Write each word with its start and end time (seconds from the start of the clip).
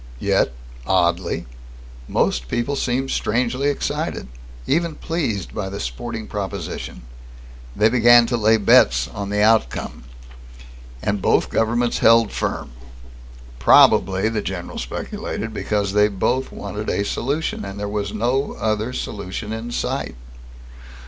Yet, 0.19 0.51
oddly, 0.87 1.45
most 2.07 2.47
people 2.47 2.75
seemed 2.75 3.11
strangely 3.11 3.67
excited, 3.67 4.29
even 4.65 4.95
pleased 4.95 5.53
by 5.53 5.69
the 5.69 5.79
sporting 5.79 6.25
proposition. 6.25 7.03
They 7.75 7.87
began 7.87 8.25
to 8.25 8.35
lay 8.35 8.57
bets 8.57 9.07
on 9.07 9.29
the 9.29 9.43
outcome. 9.43 10.05
And 11.03 11.21
both 11.21 11.51
governments 11.51 11.99
held 11.99 12.31
firm. 12.31 12.71
Probably, 13.59 14.27
the 14.27 14.41
general 14.41 14.79
speculated, 14.79 15.53
because 15.53 15.93
they 15.93 16.07
both 16.07 16.51
wanted 16.51 16.89
a 16.89 17.05
solution 17.05 17.63
and 17.63 17.79
there 17.79 17.87
was 17.87 18.11
no 18.11 18.53
other 18.53 18.93
solution 18.93 19.53
in 19.53 19.69
sight. 19.69 20.15